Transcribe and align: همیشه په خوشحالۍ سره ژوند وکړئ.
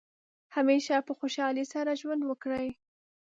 همیشه 0.55 0.95
په 1.07 1.13
خوشحالۍ 1.19 1.65
سره 1.73 1.91
ژوند 2.01 2.21
وکړئ. 2.25 2.67